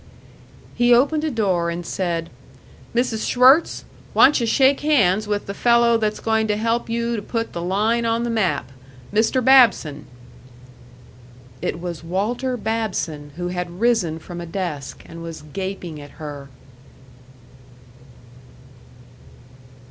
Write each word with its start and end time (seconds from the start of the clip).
He 0.73 0.95
opened 0.95 1.23
a 1.23 1.29
door 1.29 1.69
and 1.69 1.85
said, 1.85 2.31
"Mrs. 2.95 3.23
Schwirtz, 3.23 3.85
wantcha 4.15 4.47
shake 4.47 4.79
hands 4.79 5.27
with 5.27 5.45
the 5.45 5.53
fellow 5.53 5.95
that's 5.99 6.19
going 6.19 6.47
to 6.47 6.57
help 6.57 6.89
you 6.89 7.15
to 7.15 7.21
put 7.21 7.53
the 7.53 7.61
Line 7.61 8.03
on 8.03 8.23
the 8.23 8.31
map 8.31 8.71
Mr. 9.13 9.45
Babson." 9.45 10.07
It 11.61 11.79
was 11.79 12.03
Walter 12.03 12.57
Babson 12.57 13.33
who 13.35 13.49
had 13.49 13.79
risen 13.79 14.17
from 14.17 14.41
a 14.41 14.47
desk 14.47 15.03
and 15.05 15.21
was 15.21 15.43
gaping 15.53 16.01
at 16.01 16.09
her. 16.17 16.49